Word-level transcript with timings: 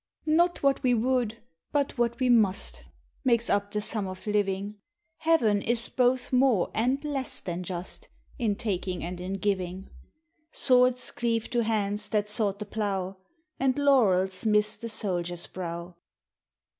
Not 0.25 0.63
what 0.63 0.81
we 0.81 0.95
would, 0.95 1.43
but 1.71 1.95
what 1.95 2.19
we 2.19 2.27
must, 2.27 2.85
Makes 3.23 3.51
up 3.51 3.69
the 3.69 3.81
sum 3.81 4.07
of 4.07 4.25
living; 4.25 4.79
Heaven 5.17 5.61
is 5.61 5.89
both 5.89 6.33
more 6.33 6.71
and 6.73 7.03
less 7.03 7.39
than 7.39 7.61
just 7.61 8.07
In 8.39 8.55
taking 8.55 9.03
and 9.03 9.21
in 9.21 9.33
giving. 9.33 9.91
Swords 10.51 11.11
cleave 11.11 11.51
to 11.51 11.61
hands 11.63 12.09
that 12.09 12.27
sought 12.27 12.57
the 12.57 12.65
plough, 12.65 13.17
And 13.59 13.77
laurels 13.77 14.43
miss 14.43 14.75
the 14.75 14.89
soldiers 14.89 15.45
brow. 15.45 15.95